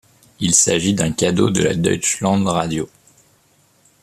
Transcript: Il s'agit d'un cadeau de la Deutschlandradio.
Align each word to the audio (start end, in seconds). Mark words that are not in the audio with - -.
Il 0.39 0.55
s'agit 0.55 0.95
d'un 0.95 1.11
cadeau 1.11 1.51
de 1.51 1.61
la 1.61 1.75
Deutschlandradio. 1.75 2.89